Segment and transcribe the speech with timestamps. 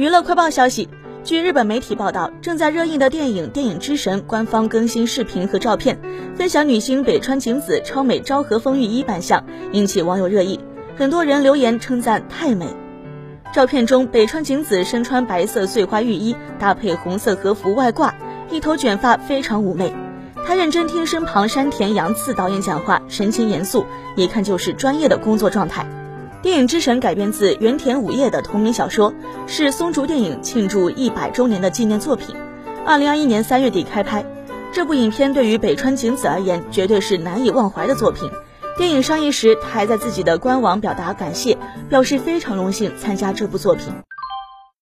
[0.00, 0.88] 娱乐快报消息，
[1.24, 6.00] 据日本媒体报道，正在热映的电影《电影之神》官方更新视频和照片，
[6.34, 10.58] 分享女星北川景子超美昭和风浴衣扮相，引起网友热议。
[10.96, 12.74] 很多人留言称赞太美。
[13.52, 18.14] 照片中，北川景子身穿白色碎花浴衣，搭配红色和服外挂，
[18.48, 19.94] 一头卷发非常妩媚。
[20.46, 23.84] 她认真听身旁山田洋次导演讲话，神情严肃，
[24.16, 25.86] 一看就是专业的工作状态。
[26.42, 29.12] 电影之神改编自原田武业的同名小说，
[29.46, 32.34] 是松竹电影庆祝一百周年的纪念作品。
[32.86, 34.24] 二零二一年三月底开拍，
[34.72, 38.30] 这部影片对于北川景子而言绝对是难以忘怀的作品。
[38.78, 41.58] 电影上映时，他还在自己的官网表达感谢，
[41.90, 43.92] 表示非常荣幸参加这部作品。